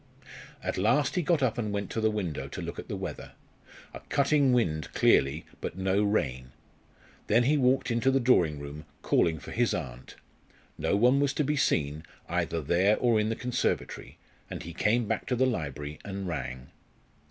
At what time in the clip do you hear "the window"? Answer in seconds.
2.01-2.47